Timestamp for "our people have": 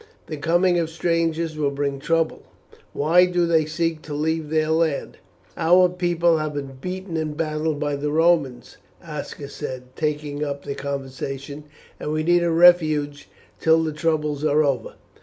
5.55-6.55